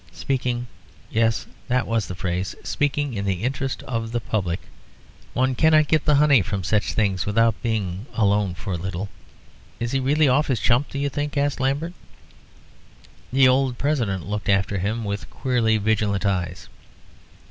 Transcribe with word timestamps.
'Speaking,' 0.11 0.65
yes, 1.11 1.45
that 1.67 1.85
was 1.85 2.07
the 2.07 2.15
phrase, 2.15 2.55
'speaking 2.63 3.13
in 3.13 3.23
the 3.23 3.43
interests 3.43 3.83
of 3.83 4.11
the 4.11 4.19
public.' 4.19 4.63
One 5.35 5.53
cannot 5.53 5.89
get 5.89 6.05
the 6.05 6.15
honey 6.15 6.41
from 6.41 6.63
such 6.63 6.93
things 6.93 7.27
without 7.27 7.61
being 7.61 8.07
alone 8.15 8.55
for 8.55 8.73
a 8.73 8.77
little." 8.77 9.09
"Is 9.79 9.91
he 9.91 9.99
really 9.99 10.27
off 10.27 10.47
his 10.47 10.59
chump, 10.59 10.89
do 10.89 10.97
you 10.97 11.09
think?" 11.09 11.37
asked 11.37 11.59
Lambert. 11.59 11.93
The 13.31 13.47
old 13.47 13.77
President 13.77 14.25
looked 14.25 14.49
after 14.49 14.79
him 14.79 15.03
with 15.03 15.29
queerly 15.29 15.77
vigilant 15.77 16.25
eyes. 16.25 16.67